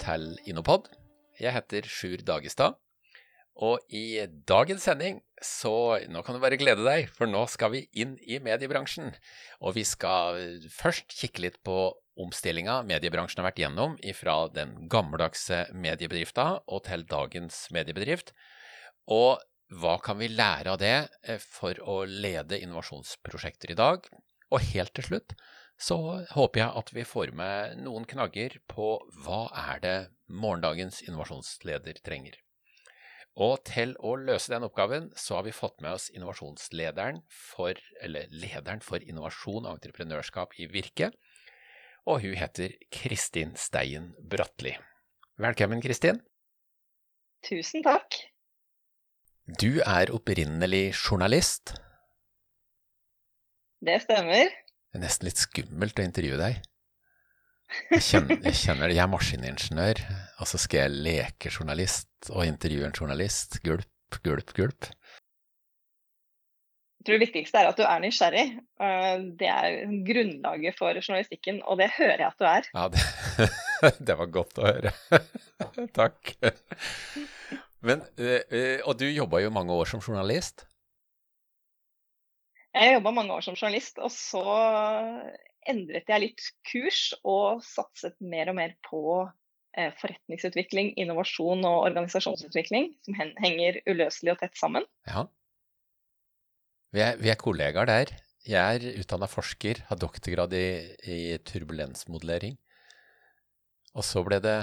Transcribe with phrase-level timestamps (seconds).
[0.00, 0.88] til Innopod.
[1.40, 2.78] Jeg heter Sjur Dagestad.
[3.60, 7.82] Og i dagens sending, så nå kan du bare glede deg, for nå skal vi
[8.00, 9.10] inn i mediebransjen.
[9.60, 11.90] Og vi skal først kikke litt på
[12.20, 18.32] omstillinga mediebransjen har vært gjennom fra den gammeldagse mediebedrifta og til dagens mediebedrift.
[19.12, 19.40] Og
[19.80, 24.08] hva kan vi lære av det eh, for å lede innovasjonsprosjekter i dag?
[24.50, 25.36] Og helt til slutt
[25.80, 25.96] så
[26.34, 28.92] håper jeg at vi får med noen knagger på
[29.24, 29.96] hva er det
[30.28, 32.36] morgendagens innovasjonsleder trenger.
[33.40, 38.28] Og til å løse den oppgaven, så har vi fått med oss innovasjonslederen for, eller
[38.34, 41.12] lederen for innovasjon og entreprenørskap i Virke.
[42.10, 44.74] Og hun heter Kristin Stein Bratli.
[45.40, 46.20] Velkommen, Kristin.
[47.46, 48.18] Tusen takk.
[49.60, 51.72] Du er opprinnelig journalist.
[53.80, 54.52] Det stemmer.
[54.90, 56.56] Det er nesten litt skummelt å intervjue deg.
[57.92, 58.96] Jeg kjenner, jeg kjenner det.
[58.96, 60.00] Jeg er maskiningeniør,
[60.42, 63.60] og så skal jeg leke journalist og intervjue en journalist.
[63.62, 64.88] Gulp, gulp, gulp.
[67.00, 68.44] Jeg tror det viktigste er at du er nysgjerrig.
[68.82, 72.66] Eh, det er grunnlaget for journalistikken, og det hører jeg at du er.
[72.74, 74.92] Ja, det, det var godt å høre.
[76.00, 76.34] Takk.
[77.86, 80.66] Men, eh, eh, og du jobba jo mange år som journalist?
[82.76, 84.44] Jeg jobba mange år som journalist, og så
[85.68, 89.02] endret jeg litt kurs og satset mer og mer på
[89.76, 94.86] eh, forretningsutvikling, innovasjon og organisasjonsutvikling, som henger uløselig og tett sammen.
[95.10, 95.26] Ja.
[96.94, 98.14] Vi er, vi er kollegaer der.
[98.46, 100.66] Jeg er utdanna forsker, har doktorgrad i,
[101.04, 102.56] i turbulensmodellering.
[103.98, 104.58] Og så ble det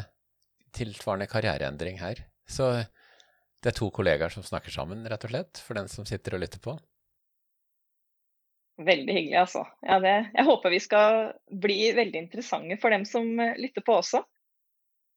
[0.75, 2.23] tilsvarende karriereendring her.
[2.47, 2.71] Så
[3.63, 6.43] det er to kollegaer som snakker sammen, rett og slett, for den som sitter og
[6.43, 6.77] lytter på.
[8.77, 9.63] Veldig hyggelig, altså.
[9.81, 11.15] Ja, det, jeg håper vi skal
[11.49, 14.21] bli veldig interessante for dem som eh, lytter på også.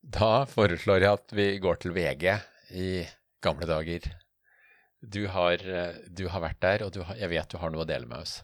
[0.00, 2.30] Da foreslår jeg at vi går til VG
[2.80, 2.92] i
[3.44, 4.06] gamle dager.
[5.00, 7.90] Du har, eh, du har vært der, og har, jeg vet du har noe å
[7.90, 8.38] dele med oss.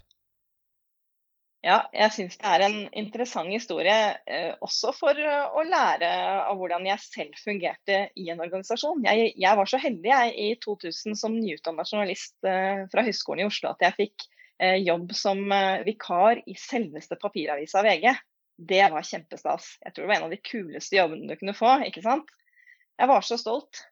[1.64, 3.96] Ja, jeg syns det er en interessant historie,
[4.28, 6.12] eh, også for å lære
[6.44, 9.00] av hvordan jeg selv fungerte i en organisasjon.
[9.08, 13.72] Jeg, jeg var så heldig jeg, i 2000 som nyutdanna journalist fra Høgskolen i Oslo
[13.72, 18.14] at jeg fikk jobb som eh, vikar i selveste papiravisa VG.
[18.56, 19.76] Det var kjempestas.
[19.84, 21.74] Jeg tror det var en av de kuleste jobbene du kunne få.
[21.88, 22.30] ikke sant?
[22.96, 23.82] Jeg var så stolt.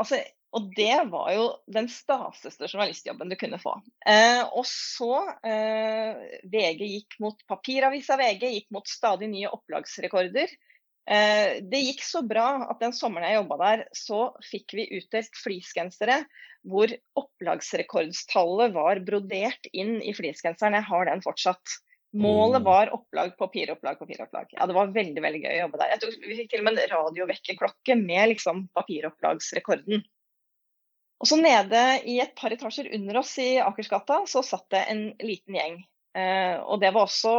[0.00, 0.22] Altså,
[0.54, 3.74] og det var jo den staseste journalistjobben du kunne få.
[4.06, 10.54] Eh, og så eh, VG gikk mot papiravisa VG, gikk mot stadig nye opplagsrekorder.
[11.04, 15.36] Eh, det gikk så bra at den sommeren jeg jobba der, så fikk vi utdelt
[15.36, 16.22] fleecegensere
[16.64, 20.78] hvor opplagsrekordstallet var brodert inn i fleecegenseren.
[20.78, 21.76] Jeg har den fortsatt.
[22.14, 22.64] Målet mm.
[22.64, 24.52] var opplag, papiropplag, papiropplag.
[24.54, 25.92] Ja, det var veldig veldig gøy å jobbe der.
[25.92, 30.04] Jeg tror Vi fikk til og med en radiovekkerklokke med liksom papiropplagsrekorden.
[31.24, 35.04] Og så nede i et par etasjer under oss i Akersgata så satt det en
[35.24, 35.82] liten gjeng
[36.14, 37.34] Eh, og det var også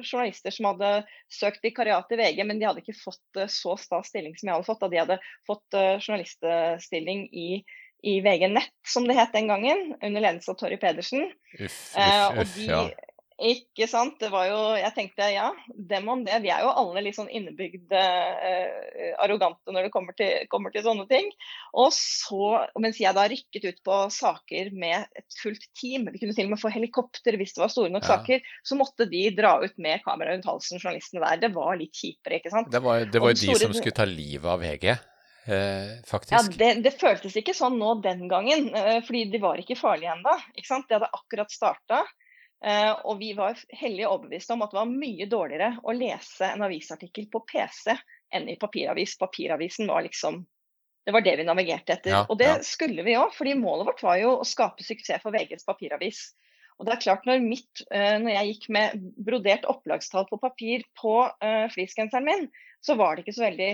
[0.00, 0.90] journalister som hadde
[1.30, 4.56] søkt vikariat i VG, men de hadde ikke fått eh, så sta stilling som jeg
[4.56, 4.82] hadde fått.
[4.82, 7.48] Da de hadde fått eh, journaliststilling i,
[8.02, 11.28] i VG Nett, som det het den gangen, under ledelse av Torry Pedersen.
[11.60, 12.82] Uff, uff, uff, ja.
[13.36, 14.14] Ikke sant.
[14.16, 16.38] Det var jo Jeg tenkte ja, dem om det.
[16.44, 20.84] Vi er jo alle litt sånn innebygd eh, arrogante når det kommer til, kommer til,
[20.86, 21.28] sånne ting.
[21.76, 26.36] Og så, mens jeg da rykket ut på saker med et fullt team, vi kunne
[26.36, 28.16] til og med få helikopter hvis det var store nok ja.
[28.16, 31.44] saker, så måtte de dra ut med kamera rundt halsen, journalistene der.
[31.44, 32.72] Det var litt kjipere, ikke sant.
[32.72, 33.66] Det var, det var jo de store...
[33.68, 34.94] som skulle ta livet av VG.
[35.46, 36.32] Eh, faktisk.
[36.32, 40.16] Ja, det, det, føltes ikke sånn nå den gangen, eh, fordi de var ikke farlige
[40.16, 40.32] ennå.
[40.56, 42.06] De hadde akkurat starta.
[42.66, 46.64] Uh, og vi var hellig overbevist om at det var mye dårligere å lese en
[46.66, 47.94] avisartikkel på PC
[48.34, 49.14] enn i papiravis.
[49.20, 50.42] Papiravisen var liksom
[51.06, 52.10] Det var det vi navigerte etter.
[52.10, 52.56] Ja, og det ja.
[52.66, 56.32] skulle vi òg, fordi målet vårt var jo å skape suksess for VGs papiravis.
[56.80, 60.82] Og det er klart, når, mitt, uh, når jeg gikk med brodert opplagstall på papir
[60.98, 62.48] på uh, fleecegenseren min,
[62.82, 63.70] så var det ikke så veldig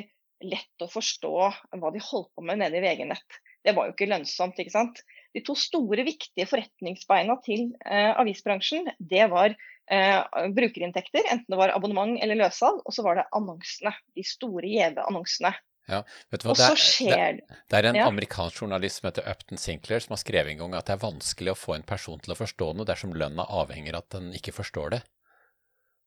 [0.53, 1.33] lett å forstå
[1.81, 3.41] hva de holdt på med nede i VG-nett.
[3.65, 5.01] Det var jo ikke lønnsomt, ikke sant
[5.33, 10.19] de to store, viktige forretningsbeina til eh, avisbransjen, det var eh,
[10.57, 13.95] brukerinntekter, enten det var abonnement eller løssalg, og så var det annonsene.
[14.17, 15.55] De store, gjeve annonsene.
[15.91, 16.55] Ja, vet du hva?
[16.55, 17.39] Det er, skjer...
[17.41, 18.05] det, det er en ja.
[18.07, 21.55] amerikansk journalist som heter Upton Sinclair som har skrevet en gang at det er vanskelig
[21.55, 24.55] å få en person til å forstå noe dersom lønna avhenger av at den ikke
[24.55, 25.01] forstår det.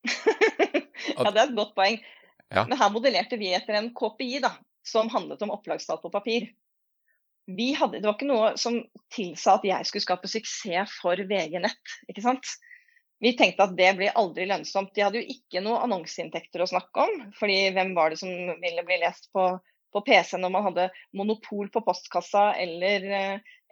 [1.17, 1.99] ja, det er et godt poeng.
[2.53, 2.63] Ja.
[2.69, 4.53] Men her modellerte vi etter en KPI da,
[4.85, 6.53] som handlet om opplagstall på papir
[7.77, 8.79] hadde, det var ikke noe som
[9.13, 11.97] tilsa at jeg skulle skape suksess for VG Nett.
[12.09, 12.55] ikke sant?
[13.19, 14.93] vi tenkte at det blir aldri lønnsomt.
[14.95, 17.23] De hadde jo ikke noe annonseinntekter å snakke om.
[17.39, 18.31] fordi hvem var det som
[18.61, 19.47] ville bli lest på,
[19.93, 23.07] på PC når man hadde monopol på postkassa eller,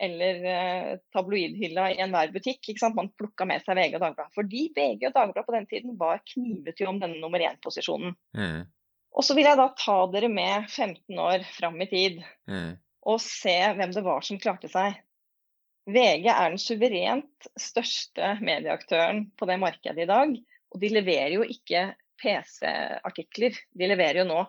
[0.07, 2.61] eller eh, tabloidhylla i enhver butikk.
[2.63, 2.97] ikke sant?
[2.97, 4.35] Man plukka med seg VG og Dagbladet.
[4.37, 8.15] Fordi VG og Dagbladet på den tiden var knivet jo om denne nummer én-posisjonen.
[8.37, 8.63] Mm.
[9.13, 12.71] Og så vil jeg da ta dere med 15 år fram i tid mm.
[13.09, 14.95] Og se hvem det var som klarte seg.
[15.89, 20.35] VG er den suverent største medieaktøren på det markedet i dag.
[20.73, 21.89] Og de leverer jo ikke
[22.23, 24.43] PC-artikler, de leverer jo nå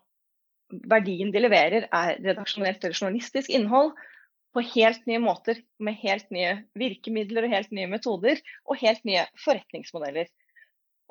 [0.90, 3.92] Verdien de leverer er redaksjonelt eller journalistisk innhold
[4.54, 9.26] på helt nye måter, med helt nye virkemidler og helt nye metoder, og helt nye
[9.44, 10.30] forretningsmodeller.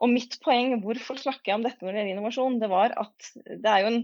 [0.01, 3.29] Og mitt poeng, hvorfor snakker jeg om dette når det gjelder innovasjon, det var at
[3.45, 4.01] det er jo en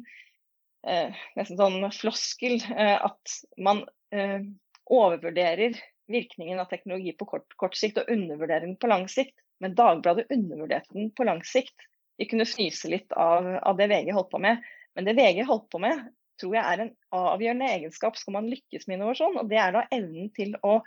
[0.83, 3.83] nesten sånn floskel eh, at man
[4.15, 4.41] eh,
[4.89, 5.77] overvurderer
[6.09, 9.35] virkningen av teknologi på kort, kort, sikt og undervurderer den på lang sikt.
[9.59, 11.75] Men Dagbladet undervurderte den på lang sikt.
[12.17, 14.63] Vi kunne fnyse litt av, av, det VG holdt på med.
[14.95, 16.07] Men det VG holdt på med,
[16.39, 19.37] tror jeg er en avgjørende egenskap skal man lykkes med innovasjon.
[19.43, 20.79] Og det er da evnen til å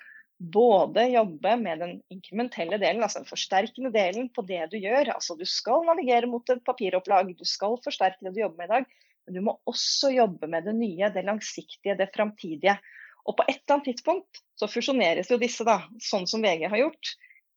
[0.43, 5.13] både jobbe med den inkrementelle delen, altså den forsterkende delen på det du gjør.
[5.15, 8.75] Altså du skal navigere mot et papiropplag, du skal forsterke det du jobber med i
[8.75, 8.91] dag.
[9.27, 12.77] Men du må også jobbe med det nye, det langsiktige, det framtidige.
[13.23, 16.81] Og på et eller annet tidspunkt så fusjoneres jo disse, da, sånn som VG har
[16.81, 17.13] gjort,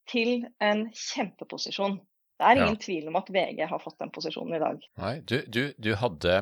[0.06, 1.98] til en kjempeposisjon.
[2.36, 2.84] Det er ingen ja.
[2.84, 4.86] tvil om at VG har fått den posisjonen i dag.
[5.02, 6.36] Nei, du, du, du hadde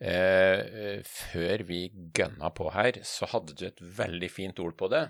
[0.00, 1.84] eh, Før vi
[2.16, 5.04] gønna på her, så hadde du et veldig fint ord på det.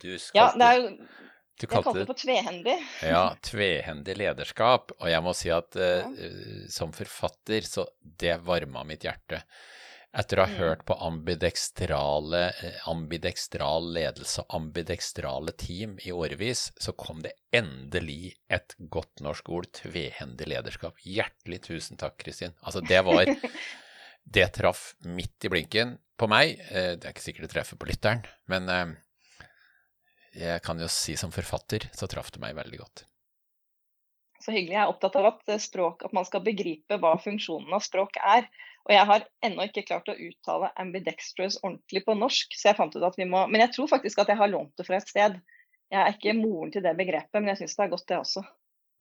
[0.00, 0.40] Du skal...
[0.40, 0.90] ja, det er jo
[1.56, 2.74] du kalte, jeg kalte det for tvehendig.
[3.06, 4.92] Ja, tvehendig lederskap.
[4.98, 6.34] Og jeg må si at uh, ja.
[6.72, 7.86] som forfatter, så
[8.20, 9.40] det varma mitt hjerte.
[10.16, 10.58] Etter å ha mm.
[10.60, 18.76] hørt på eh, ambidekstral ledelse og ambidekstrale team i årevis, så kom det endelig et
[18.78, 20.96] godt norsk ord, tvehendig lederskap.
[21.04, 22.56] Hjertelig tusen takk, Kristin.
[22.62, 23.28] Altså, det var
[24.26, 26.56] Det traff midt i blinken på meg.
[26.58, 28.66] Det er ikke sikkert det treffer på lytteren, men
[30.36, 33.04] jeg kan jo si som forfatter så traff det meg veldig godt.
[34.42, 34.76] Så hyggelig.
[34.76, 38.46] Jeg er opptatt av at, språk, at man skal begripe hva funksjonen av språk er.
[38.86, 42.94] Og jeg har ennå ikke klart å uttale ambidextrous ordentlig på norsk, så jeg fant
[42.94, 45.10] ut at vi må Men jeg tror faktisk at jeg har lånt det fra et
[45.10, 45.40] sted.
[45.90, 48.44] Jeg er ikke moren til det begrepet, men jeg syns det er godt, det også.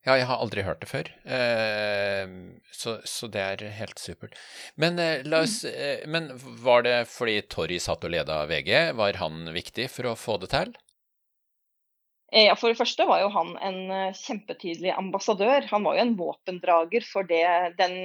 [0.06, 2.34] Ja, jeg har aldri hørt det før, eh,
[2.70, 4.36] så, så, det er helt supert.
[4.78, 6.30] Men, eh, oss, eh, men
[6.62, 10.52] var det fordi Torry satt og leda VG, var han viktig for å få det
[10.54, 10.76] til?
[12.34, 15.68] Ja, For det første var jo han en kjempetydelig ambassadør.
[15.70, 17.46] Han var jo en våpendrager for det,
[17.78, 18.00] den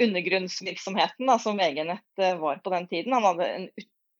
[0.00, 3.12] undergrunnsvirksomheten da, som VG-nett eh, var på den tiden.
[3.12, 3.68] Han hadde en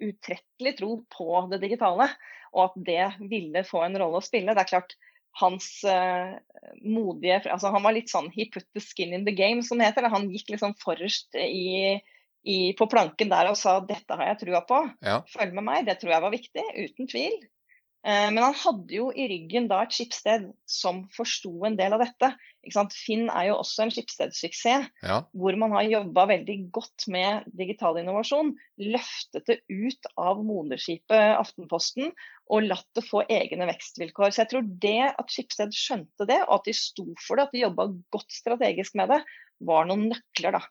[0.05, 2.09] utrettelig tro på det digitale,
[2.55, 4.55] og at det ville få en rolle å spille.
[4.55, 4.97] Det er klart,
[5.41, 6.37] hans uh,
[6.87, 9.89] modige altså Han var litt sånn 'he put the skin in the game', som det
[9.91, 10.07] heter.
[10.13, 11.99] Han gikk liksom forrest i,
[12.47, 15.23] i, på planken der og sa 'dette har jeg trua på', ja.
[15.35, 15.89] følg med meg'.
[15.91, 17.35] Det tror jeg var viktig, uten tvil.
[18.05, 22.05] Uh, men han hadde jo i ryggen da et skipssted som forsto en del av
[22.05, 22.35] dette.
[22.93, 25.17] Finn er jo også en skipsstedssuksess, ja.
[25.37, 28.55] hvor man har jobba veldig godt med digital innovasjon.
[28.81, 32.13] Løftet det ut av moderskipet Aftenposten
[32.53, 34.33] og latt det få egne vekstvilkår.
[34.33, 37.57] Så jeg tror det at Skipsted skjønte det, og at de sto for det, at
[37.57, 39.21] de jobba godt strategisk med det,
[39.65, 40.65] var noen nøkler, da.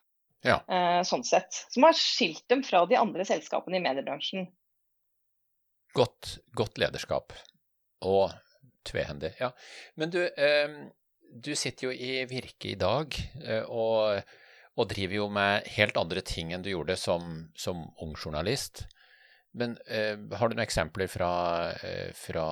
[0.44, 0.58] Ja.
[0.68, 1.64] Eh, sånn sett.
[1.72, 4.50] Som har skilt dem fra de andre selskapene i mediebransjen.
[5.94, 7.32] Godt, godt lederskap.
[8.04, 8.32] Og
[8.84, 9.34] tvehendig.
[9.40, 9.52] Ja.
[9.94, 10.74] Men du, eh,
[11.30, 14.20] du sitter jo i Virke i dag, eh, og,
[14.74, 18.84] og, driver jo med helt andre ting enn du gjorde som, som ung journalist.
[19.54, 21.32] Men eh, har du noen eksempler fra,
[22.18, 22.46] fra,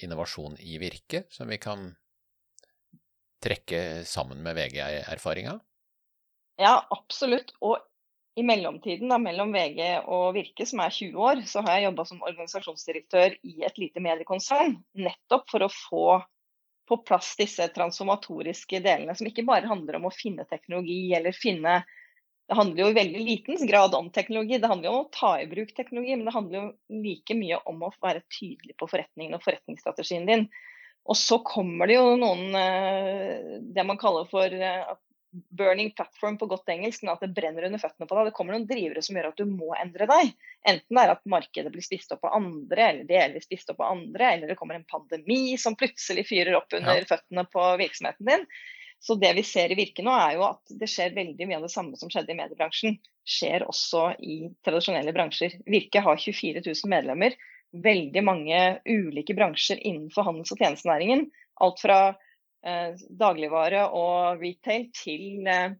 [0.00, 1.90] innovasjon i Virke som vi kan
[3.44, 5.58] trekke sammen med VG-erfaringa?
[6.58, 7.52] Ja, absolutt.
[7.60, 7.76] Og
[8.38, 12.04] i mellomtiden, da, mellom VG og Virke, som er 20 år, så har jeg jobba
[12.06, 14.76] som organisasjonsdirektør i et lite mediekonsern.
[14.98, 16.04] Nettopp for å få
[16.88, 21.82] på plass disse transformatoriske delene, som ikke bare handler om å finne teknologi eller finne
[22.48, 25.34] Det handler jo i veldig liten grad om teknologi, det handler jo om å ta
[25.36, 29.36] i bruk teknologi, men det handler jo like mye om å være tydelig på forretningen
[29.36, 30.46] og forretningsstrategien din.
[31.04, 36.38] Og så kommer det jo noen eh, det man kaller for eh, at burning platform
[36.38, 38.30] på godt engelsk, men at det brenner under føttene på deg.
[38.30, 40.32] Det kommer noen drivere som gjør at du må endre deg.
[40.68, 43.92] Enten det er at markedet blir spist opp av andre, eller delvis spist opp av
[43.96, 47.08] andre, eller det kommer en pandemi som plutselig fyrer opp under ja.
[47.08, 48.46] føttene på virksomheten din.
[49.00, 51.68] Så det vi ser i Virke nå, er jo at det skjer veldig mye av
[51.68, 52.96] det samme som skjedde i mediebransjen,
[53.28, 55.54] skjer også i tradisjonelle bransjer.
[55.70, 57.36] Virke har 24 000 medlemmer.
[57.84, 58.58] Veldig mange
[58.88, 61.28] ulike bransjer innenfor handels- og tjenestenæringen.
[61.60, 61.98] alt fra
[62.64, 65.76] dagligvare og retail til, eh,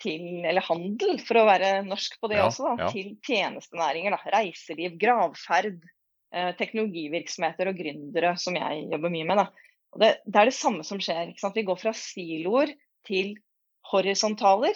[0.00, 2.90] til, eller handel, for å være norsk på det Ja, også, da, ja.
[2.92, 4.16] til tjenestenæringer.
[4.16, 5.80] Da, reiseliv, gravferd,
[6.32, 9.44] eh, teknologivirksomheter og gründere, som jeg jobber mye med.
[9.98, 11.34] Det, det er det samme som skjer.
[11.54, 12.74] Vi går fra siloer
[13.08, 13.36] til
[13.90, 14.74] horisontaler,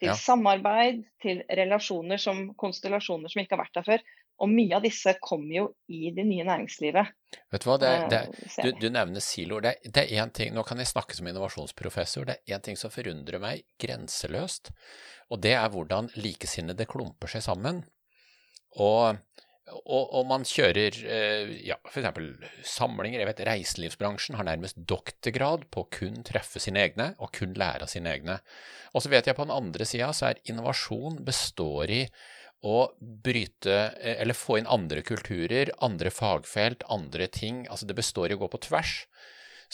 [0.00, 0.14] til Ja.
[0.14, 4.02] samarbeid, til relasjoner som konstellasjoner som ikke har vært der før.
[4.42, 5.64] Og mye av disse kommer jo
[5.94, 7.12] i det nye næringslivet.
[7.54, 9.62] Vet du hva, det, er- det, er- eh, du, du nevner siloer.
[9.68, 12.26] Det, det er én ting Nå kan jeg snakke som innovasjonsprofessor.
[12.26, 14.72] Det er én ting som forundrer meg grenseløst,
[15.30, 17.84] og det er hvordan likesinnede klumper seg sammen.
[18.82, 19.16] Og,
[19.86, 22.10] og, og man kjører eh, ja, f.eks.
[22.74, 23.20] samlinger.
[23.22, 27.86] Jeg vet Reiselivsbransjen har nærmest doktorgrad på å kun treffe sine egne og kun lære
[27.86, 28.40] av sine egne.
[28.94, 32.02] Og så vet jeg på den andre sida så er innovasjon består i
[32.64, 37.64] å bryte eh, eller få inn andre kulturer, andre fagfelt, andre ting.
[37.68, 38.96] Altså det består i å gå på tvers.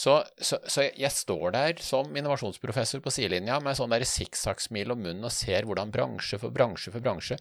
[0.01, 5.03] Så, så, så jeg står der som innovasjonsprofessor på sidelinja med sånn der sikksakksmil om
[5.03, 7.37] munnen og ser hvordan bransje for bransje for bransje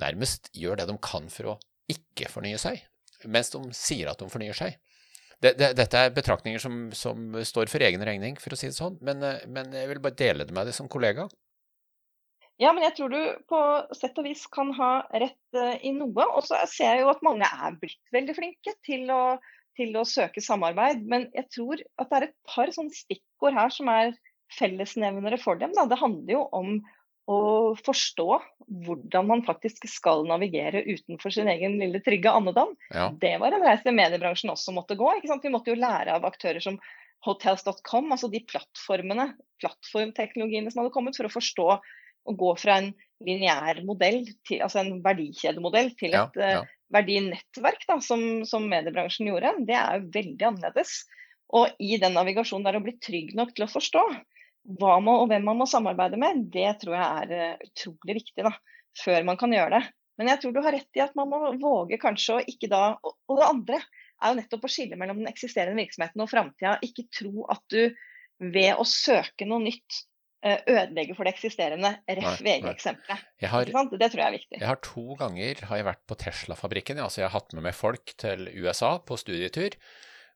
[0.00, 1.56] nærmest gjør det de kan for å
[1.92, 2.82] ikke fornye seg,
[3.30, 4.76] mens de sier at de fornyer seg.
[5.42, 8.76] Det, det, dette er betraktninger som, som står for egen regning, for å si det
[8.78, 11.26] sånn, men, eh, men jeg vil bare dele det med deg som kollega.
[12.62, 13.20] Ja, men jeg tror du
[13.50, 13.60] på
[13.96, 16.28] sett og vis kan ha rett eh, i noe.
[16.38, 19.36] Og så ser jeg jo at mange er blitt veldig flinke til å,
[19.76, 21.04] til å søke samarbeid.
[21.08, 24.14] Men jeg tror at det er et par sånne stikkord her som er
[24.56, 25.74] fellesnevnere for dem.
[25.76, 25.84] Da.
[25.90, 26.78] Det handler jo om
[27.26, 27.38] å
[27.82, 28.26] forstå
[28.86, 32.72] hvordan man faktisk skal navigere utenfor sin egen lille trygge andedam.
[32.94, 35.10] Ja, Det var en reise mediebransjen også måtte gå.
[35.42, 36.78] Vi måtte jo lære av aktører som
[37.26, 39.32] hotels.com, altså de plattformene,
[39.62, 41.68] plattformteknologiene som hadde kommet, for å forstå
[42.26, 42.92] å gå fra en
[43.26, 46.62] lineær modell, til, altså en verdikjedemodell, til et ja, ja.
[46.92, 49.54] verdinettverk, da, som, som mediebransjen gjorde.
[49.68, 50.98] Det er jo veldig annerledes.
[51.56, 54.02] Og i den navigasjonen der å bli trygg nok til å forstå
[54.80, 58.46] hva man, og hvem man må samarbeide med, det tror jeg er eh, utrolig viktig
[58.48, 58.50] da,
[58.98, 59.92] før man kan gjøre det.
[60.18, 62.82] Men jeg tror du har rett i at man må våge kanskje å ikke da
[63.04, 66.76] og det andre er jo nettopp å skille mellom den eksisterende virksomheten og framtida.
[66.84, 67.92] Ikke tro at du
[68.40, 70.00] ved å søke noe nytt
[70.46, 71.92] eh, ødelegger for det eksisterende.
[72.08, 72.40] Ref.
[72.44, 73.26] VG-eksempelet.
[73.40, 74.60] Det tror jeg er viktig.
[74.60, 77.02] jeg har to ganger har jeg vært på Tesla-fabrikken.
[77.02, 79.76] Altså jeg har hatt med meg folk til USA på studietur,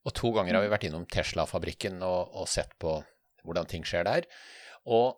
[0.05, 2.99] og to ganger har vi vært innom Tesla-fabrikken og, og sett på
[3.47, 4.29] hvordan ting skjer der.
[4.91, 5.17] Og,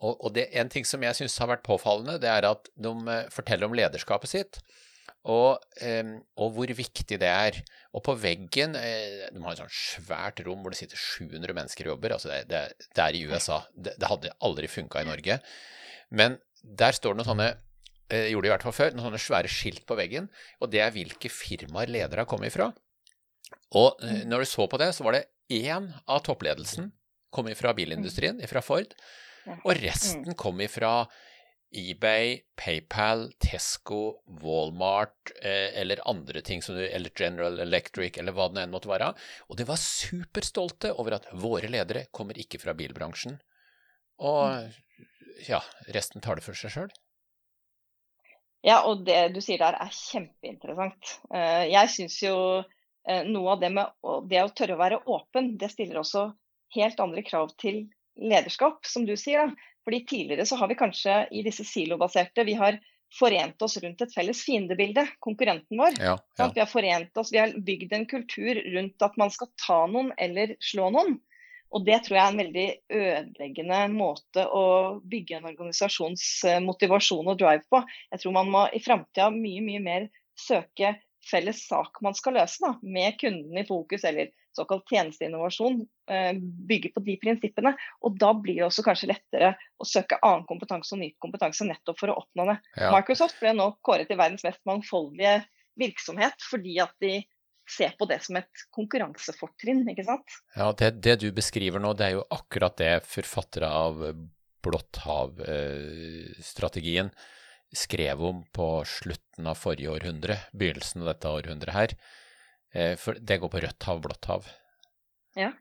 [0.00, 2.92] og, og det, en ting som jeg syns har vært påfallende, det er at de
[3.12, 4.60] eh, forteller om lederskapet sitt.
[5.26, 5.58] Og,
[6.38, 7.56] og hvor viktig det er.
[7.96, 11.88] Og på veggen eh, De har et sånt svært rom hvor det sitter 700 mennesker
[11.88, 12.16] og jobber.
[12.16, 13.62] altså Det, det, det er i USA.
[13.72, 15.38] Det, det hadde aldri funka i Norge.
[16.10, 17.52] Men der står det noen sånne
[18.06, 20.28] jeg gjorde det i hvert fall før, noen sånne svære skilt på veggen,
[20.62, 22.68] og det er hvilke firmaer ledere har kommet ifra.
[23.74, 26.92] Og eh, når du så på det, så var det én av toppledelsen
[27.34, 28.94] kom ifra bilindustrien, ifra Ford,
[29.56, 31.04] og resten kom ifra
[31.74, 38.48] eBay, PayPal, Tesco, Walmart eh, eller andre ting som du, eller General Electric eller hva
[38.52, 39.10] det enn måtte være.
[39.50, 43.36] Og de var superstolte over at våre ledere kommer ikke fra bilbransjen.
[44.22, 44.70] Og
[45.48, 45.60] ja,
[45.92, 46.94] resten tar det for seg sjøl.
[48.66, 51.18] Ja, og det du sier der er kjempeinteressant.
[51.34, 53.92] Eh, Jeg syns jo eh, noe av det med
[54.30, 56.30] det å tørre å være åpen, det stiller også
[56.74, 57.84] helt andre krav til
[58.16, 59.46] lederskap, som du sier.
[59.46, 59.72] da.
[59.86, 62.80] Fordi tidligere så har vi kanskje i disse silobaserte, vi har
[63.14, 65.94] forent oss rundt et felles fiendebilde, konkurrenten vår.
[66.02, 66.48] Ja, ja.
[66.54, 70.10] Vi har forent oss, vi har bygd en kultur rundt at man skal ta noen
[70.18, 71.20] eller slå noen.
[71.74, 72.66] Og det tror jeg er en veldig
[72.98, 74.66] ødeleggende måte å
[75.06, 77.82] bygge en organisasjons eh, motivasjon og drive på.
[78.14, 80.94] Jeg tror man må i framtida mye, mye mer søke
[81.26, 85.84] felles sak man skal løse, da, med kunden i fokus, eller såkalt tjenesteinnovasjon.
[86.68, 87.74] bygger på de prinsippene.
[88.06, 91.98] Og da blir det også kanskje lettere å søke annen kompetanse og ny kompetanse nettopp
[92.00, 92.58] for å oppnå det.
[92.76, 92.92] ja.
[92.94, 95.40] Microsoft ble nå kåret til verdens mest mangfoldige
[95.76, 97.14] virksomhet fordi at de
[97.66, 100.36] ser på det som et konkurransefortrinn, ikke sant.
[100.54, 104.04] Ja, det, det du beskriver nå, det er jo akkurat det forfattere av
[104.66, 107.10] Blått hav-strategien
[107.76, 111.94] skrev om på slutten av forrige århundre, begynnelsen av dette århundret her.
[112.76, 114.50] Eh, For det går på rødt hav, blått hav.
[115.36, 115.52] Ja.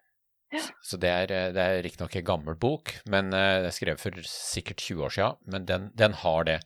[0.54, 0.62] Ja.
[0.86, 4.02] Så det er, eh, det er riktignok en gammel bok, men eh, det er skrevet
[4.02, 6.60] for sikkert 20 år siden, men den, den har det.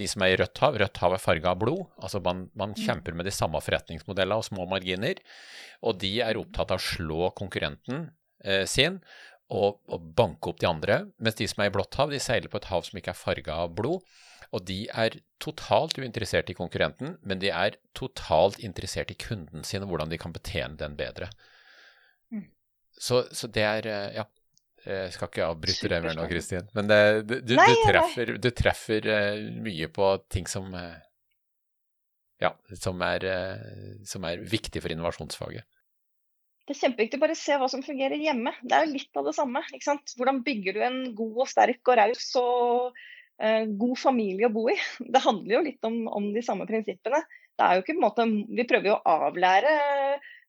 [0.00, 2.76] De som er i rødt hav, rødt hav er farga av blod, altså man, man
[2.78, 5.20] kjemper med de samme forretningsmodellene og små marginer,
[5.82, 8.06] og de er opptatt av å slå konkurrenten
[8.44, 9.00] eh, sin
[9.54, 12.50] og, og banke opp de andre, mens de som er i blått hav, de seiler
[12.50, 14.04] på et hav som ikke er farga av blod,
[14.54, 19.82] og de er totalt uinteressert i konkurrenten, men de er totalt interessert i kunden sin
[19.82, 21.30] og hvordan de kan betjene den bedre.
[22.30, 22.48] Mm.
[22.98, 24.30] så, så, det er Ja.
[24.84, 26.66] Jeg skal ikke avbryte det mer nå, Kristin.
[26.76, 29.06] Men det, du, du, du, treffer, du, treffer,
[29.64, 30.76] mye på ting som
[32.42, 33.24] Ja, som er,
[34.04, 35.64] som er viktig for innovasjonsfaget.
[36.64, 38.54] Det er kjempeviktig å bare se hva som fungerer hjemme.
[38.64, 39.60] Det er litt av det samme.
[39.68, 40.14] ikke sant?
[40.16, 44.70] Hvordan bygger du en god og sterk og raus og uh, god familie å bo
[44.72, 44.76] i?
[45.12, 47.20] Det handler jo litt om, om de samme prinsippene.
[47.54, 48.24] Det er jo ikke på en måte,
[48.58, 49.74] Vi prøver jo å avlære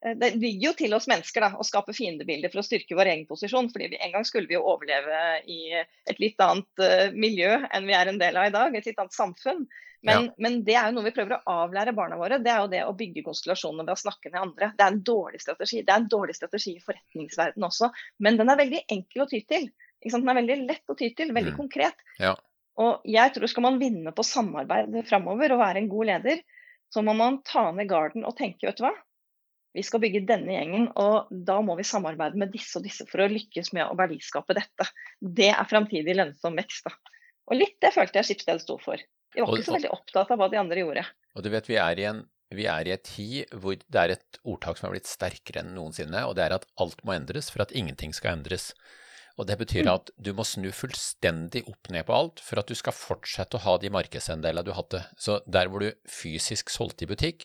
[0.05, 3.11] Eh, det ligger jo til oss mennesker da, å skape fiendebilder for å styrke vår
[3.13, 3.71] egen posisjon.
[3.73, 7.89] fordi vi, En gang skulle vi jo overleve i et litt annet uh, miljø enn
[7.89, 8.75] vi er en del av i dag.
[8.75, 9.65] Et litt annet samfunn.
[10.05, 10.33] Men, ja.
[10.37, 12.37] men, det er jo noe vi prøver å avlære barna våre.
[12.43, 14.73] Det er jo det å bygge konstellasjoner ved å snakke med andre.
[14.77, 15.81] Det er en dårlig strategi.
[15.81, 17.89] Det er en dårlig strategi i forretningsverdenen også.
[18.21, 19.71] Men den er veldig enkel å ty til.
[20.05, 21.57] Den er veldig lett å ty til, veldig mm.
[21.57, 22.05] konkret.
[22.21, 22.35] Ja.
[22.83, 26.43] Og jeg tror Skal man vinne på samarbeid framover og være en god leder,
[26.95, 28.93] så må man ta ned garden og tenke vet du hva,
[29.75, 33.25] vi skal bygge denne gjengen, og da må vi samarbeide med disse og disse for
[33.25, 34.87] å lykkes med å verdiskape dette.
[35.19, 36.87] Det er framtidig lønnsom vekst.
[36.87, 36.95] Da.
[37.51, 39.03] Og litt det følte jeg Skipsdel sto for.
[39.35, 41.03] De var ikke så veldig opptatt av hva de andre gjorde.
[41.35, 42.23] Og du vet, vi er i en
[42.55, 45.73] vi er i et tid hvor det er et ordtak som har blitt sterkere enn
[45.75, 48.69] noensinne, og det er at alt må endres for at ingenting skal endres.
[49.35, 49.91] Og Det betyr mm.
[49.91, 53.63] at du må snu fullstendig opp ned på alt for at du skal fortsette å
[53.65, 55.01] ha de markedsandelene du hadde.
[55.19, 57.43] Så der hvor du fysisk solgte i butikk,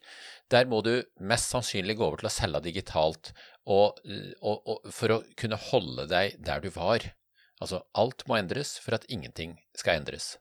[0.54, 3.32] der må du mest sannsynlig gå over til å selge digitalt
[3.66, 3.98] og,
[4.38, 7.10] og, og for å kunne holde deg der du var.
[7.60, 10.36] Altså, alt må endres for at ingenting skal endres.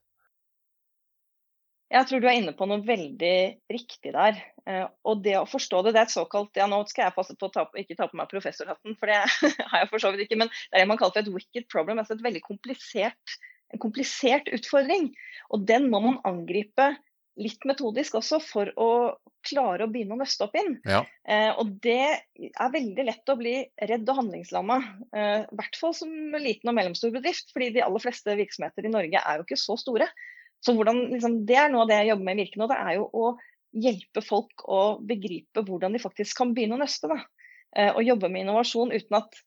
[1.90, 3.36] Jeg tror du er inne på noe veldig
[3.72, 4.38] riktig der.
[4.70, 7.34] Eh, og det å forstå det, det er et såkalt ja Nå skal jeg passe
[7.40, 9.18] på å ta, ikke ta på meg professorhatten, for det
[9.72, 10.38] har jeg for så vidt ikke.
[10.44, 12.02] Men det er det man kaller for et wicked problem.
[12.02, 15.12] altså et veldig komplisert, En komplisert utfordring.
[15.54, 16.94] Og den må man angripe
[17.40, 18.90] litt metodisk også for å
[19.46, 20.76] klare å begynne å nøste opp inn.
[20.90, 21.04] Ja.
[21.30, 22.02] Eh, og det
[22.50, 23.54] er veldig lett å bli
[23.90, 24.80] redd og handlingslamma.
[25.16, 28.94] Eh, I hvert fall som liten og mellomstor bedrift, fordi de aller fleste virksomheter i
[28.94, 30.10] Norge er jo ikke så store.
[30.66, 32.68] Så hvordan, liksom, Det er noe av det jeg jobber med i Virke nå.
[32.72, 33.30] Det er jo å
[33.70, 37.10] hjelpe folk å begripe hvordan de faktisk kan begynne å nøste.
[37.12, 37.22] Da.
[37.78, 39.42] Eh, og jobbe med innovasjon uten at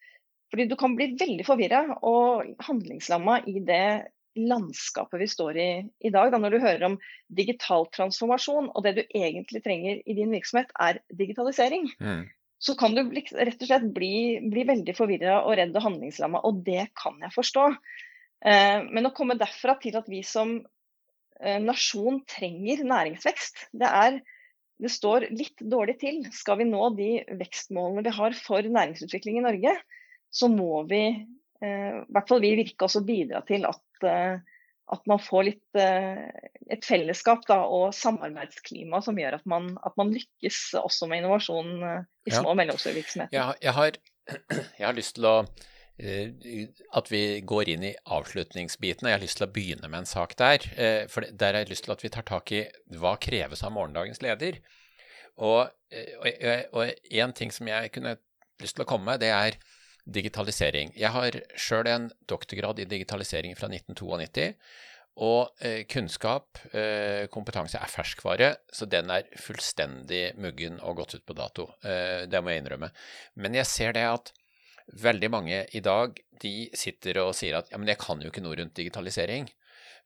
[0.52, 5.70] fordi du kan bli veldig forvirra og handlingslamma i det landskapet vi står i
[6.04, 6.28] i dag.
[6.32, 6.98] Da, når du hører om
[7.32, 12.22] digital transformasjon, og det du egentlig trenger i din virksomhet er digitalisering, mm.
[12.60, 14.14] så kan du rett og slett bli,
[14.52, 16.44] bli veldig forvirra og redd og handlingslamma.
[16.48, 17.66] Og det kan jeg forstå.
[18.44, 20.58] Eh, men å komme derfra til at vi som
[21.40, 23.66] nasjon trenger næringsvekst.
[23.72, 24.20] Det, er,
[24.82, 26.22] det står litt dårlig til.
[26.34, 29.76] Skal vi nå de vekstmålene vi har for næringsutvikling i Norge,
[30.32, 31.02] så må vi,
[31.62, 34.38] eh, i hvert fall vi Virke, også bidra til at, eh,
[34.92, 40.10] at man får litt et fellesskap da, og samarbeidsklima som gjør at man, at man,
[40.12, 41.70] lykkes også med innovasjon
[42.28, 43.32] i små og mellomstore virksomheter.
[43.32, 43.96] Jeg, jeg, har,
[44.80, 45.71] jeg har lyst til å Eh,
[46.02, 49.08] at vi går inn i avslutningsbiten.
[49.08, 50.66] Jeg har lyst til å begynne med en sak der.
[50.76, 52.64] Eh, for der har jeg lyst til at vi tar tak i
[52.98, 54.58] hva kreves av morgendagens leder.
[55.38, 58.16] Eh, og, en ting som jeg kunne
[58.62, 59.58] lyst til å komme med, det er
[60.02, 60.90] digitalisering.
[60.98, 64.50] Jeg har sjøl en doktorgrad i digitalisering fra 1992.
[65.22, 71.26] Og eh, kunnskap, eh, kompetanse, er ferskvare, så den er fullstendig muggen og gått ut
[71.28, 71.68] på dato.
[71.84, 72.88] Eh, det må jeg innrømme.
[73.36, 74.32] Men jeg ser det at
[74.92, 78.42] Veldig mange i dag de sitter og sier at ja, men jeg kan jo ikke
[78.44, 79.48] noe rundt digitalisering.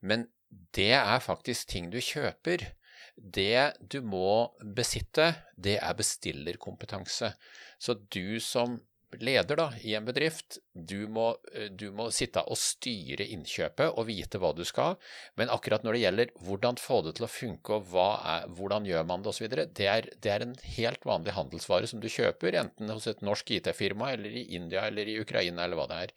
[0.07, 0.29] Men
[0.77, 2.69] det er faktisk ting du kjøper.
[3.17, 7.33] Det du må besitte, det er bestillerkompetanse.
[7.81, 8.79] Så du som
[9.25, 14.09] leder da, i en bedrift, du må, eh, du må, sitte og styre innkjøpet og
[14.09, 14.97] vite hva du skal,
[15.41, 19.07] men akkurat når det gjelder hvordan få det til å funke og er, hvordan gjør
[19.09, 22.93] man det osv., det, er, det er en helt vanlig handelsvare som du kjøper, enten
[22.93, 26.15] hos et norsk IT-firma eller i India eller i Ukraina eller hva det er.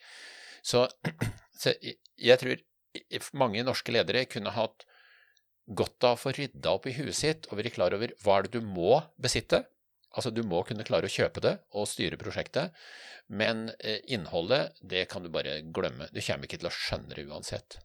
[0.65, 0.85] Så,
[1.61, 2.63] så jeg tror
[3.37, 4.85] mange norske ledere kunne hatt
[5.69, 8.47] godt av å få rydda opp i huet sitt og være klar over hva er
[8.47, 9.63] det du må besitte,
[10.17, 12.73] Altså, du må kunne klare å kjøpe det og styre prosjektet,
[13.29, 16.09] men eh, innholdet, det kan du bare glemme.
[16.13, 17.77] Du kommer ikke til å skjønne det uansett.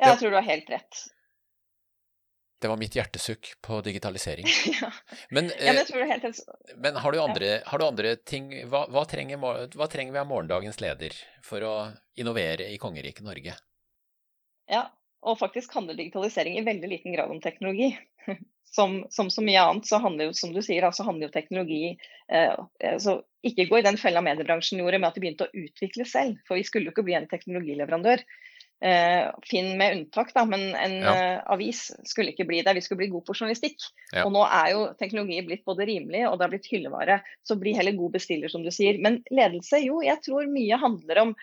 [0.00, 1.04] Ja, jeg tror du har helt rett.
[2.60, 4.48] Det var mitt hjertesukk på digitalisering.
[4.80, 4.88] ja.
[5.28, 6.40] Men, ja, men, eh, helt...
[6.76, 10.30] men har, du andre, har, du andre, ting hva, hva, trenger, hva, trenger, vi av
[10.30, 11.74] morgendagens leder for å
[12.16, 13.58] innovere i kongeriket Norge?
[14.72, 14.86] Ja,
[15.20, 17.92] og faktisk handler digitalisering i veldig liten grad om teknologi.
[18.76, 21.84] Som, som, så mye annet, så handler jo som du sier, så handler jo teknologi
[22.28, 25.54] eh, eh, så Ikke gå i den fella mediebransjen gjorde med at de begynte å
[25.54, 26.40] utvikle selv.
[26.48, 28.24] For vi skulle jo ikke bli en teknologileverandør.
[28.84, 31.12] Eh, Finn med unntak, da, men en Ja.
[31.14, 32.74] eh, avis skulle ikke bli det.
[32.74, 33.78] Vi skulle bli gode på journalistikk.
[34.12, 34.26] Ja.
[34.26, 37.20] Og nå er jo teknologi blitt både rimelig og det har blitt hyllevare.
[37.46, 38.98] Så bli heller god bestiller, som du sier.
[39.00, 41.36] Men ledelse, jo, jeg tror mye handler om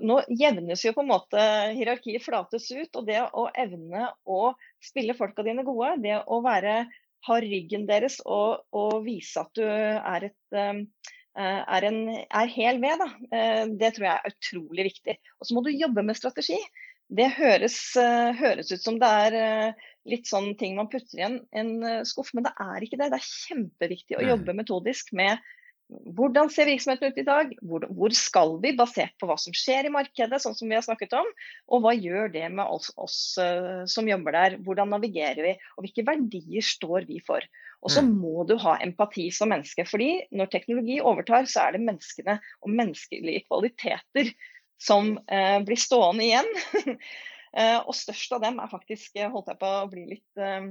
[0.00, 1.40] nå jevnes jo på en måte
[1.76, 2.90] hierarkiet flates ut.
[2.96, 6.84] Og det å evne å spille folka dine gode, det å være,
[7.28, 10.82] ha ryggen deres og, og vise at du er et um,
[11.40, 13.10] eh, er, en, er hel ved, da.
[13.32, 15.18] Eh, Det tror jeg er utrolig viktig.
[15.40, 16.60] Og så må du jobbe med strategi.
[17.14, 19.74] Det høres, eh, høres ut som det er
[20.08, 23.08] litt sånn ting man putter i en, en skuff, men det er ikke det.
[23.12, 25.40] Det er kjempeviktig å jobbe metodisk med
[26.16, 29.88] hvordan ser virksomheten ut i dag, hvor, hvor skal vi, basert på hva som skjer
[29.88, 31.28] i markedet, sånn som vi har snakket om,
[31.72, 35.86] og hva gjør det med oss, oss eh, som jobber der, hvordan navigerer vi, og
[35.86, 37.44] hvilke verdier står vi for.
[37.84, 38.14] Og så Mm.
[38.16, 42.70] må du ha empati som menneske, fordi når teknologi overtar, så er det menneskene og
[42.72, 44.32] menneskelige kvaliteter
[44.80, 46.50] som eh, blir stående igjen.
[47.54, 50.64] Eh, og størst av dem er faktisk, holdt jeg på å bli litt, eh,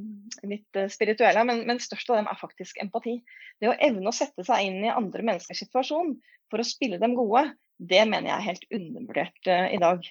[0.50, 3.22] litt eh, spirituell men, men størst av dem er faktisk empati.
[3.64, 6.18] Det å evne å sette seg inn i andre menneskers situasjon
[6.52, 7.46] for å spille dem gode,
[7.80, 10.10] det mener jeg er helt undervurdert eh, i dag.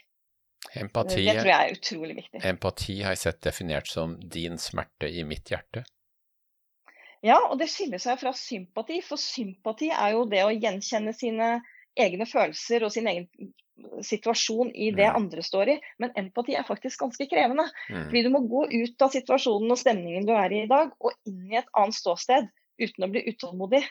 [0.79, 2.41] Empati, Det tror jeg er utrolig viktig.
[2.49, 5.85] empati har jeg sett definert som din smerte i mitt hjerte.
[7.23, 11.59] Ja, og det skiller seg fra sympati, for sympati er jo det å gjenkjenne sine
[11.99, 13.29] egne følelser og sin egen
[14.07, 15.17] situasjon i det Mm.
[15.17, 15.81] andre står i.
[15.99, 17.65] Men empati er faktisk ganske krevende.
[17.88, 18.05] Mm.
[18.11, 21.12] Fordi du må gå ut av situasjonen og stemningen du er i i dag, og
[21.27, 22.49] inn i et annet ståsted
[22.81, 23.83] uten å bli utålmodig.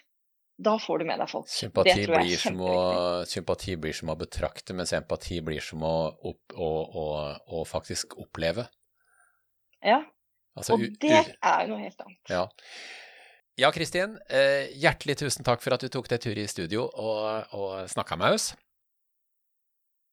[0.62, 1.48] Da får du med deg folk.
[1.50, 6.54] Sympati blir, som å, sympati blir som å betrakte, mens empati blir som å, opp,
[6.54, 6.70] å,
[7.02, 7.06] å,
[7.58, 8.68] å faktisk oppleve.
[9.82, 10.04] Ja,
[10.58, 12.20] Altså, og det er jo noe helt annet.
[12.32, 12.44] Ja.
[13.60, 14.18] Ja, Kristin.
[14.32, 18.18] Eh, hjertelig tusen takk for at du tok deg tur i studio og, og snakka
[18.20, 18.52] med oss.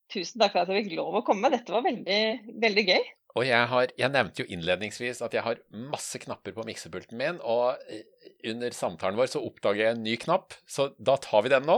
[0.09, 1.51] Tusen takk for at jeg fikk lov å komme.
[1.53, 2.21] Dette var veldig,
[2.63, 3.09] veldig gøy.
[3.37, 5.61] Og jeg, har, jeg nevnte jo innledningsvis at jeg har
[5.93, 8.07] masse knapper på miksepulten min, og eh,
[8.49, 11.77] under samtalen vår så oppdager jeg en ny knapp, så da tar vi den nå.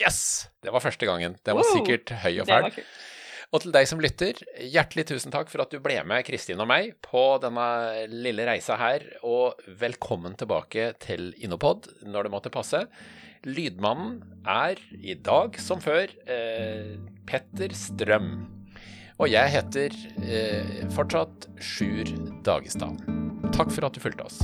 [0.00, 0.50] Yes!
[0.64, 1.38] Det var første gangen.
[1.46, 2.82] Den var sikkert høy og fæl.
[3.54, 6.66] Og til deg som lytter, hjertelig tusen takk for at du ble med Kristin og
[6.66, 7.66] meg på denne
[8.10, 12.80] lille reisa her, og velkommen tilbake til Innopod når det måtte passe.
[13.46, 16.96] Lydmannen er i dag som før eh,
[17.30, 18.32] Petter Strøm.
[19.22, 19.94] Og jeg heter
[20.26, 22.10] eh, fortsatt Sjur
[22.42, 23.06] Dagestad.
[23.54, 24.42] Takk for at du fulgte oss.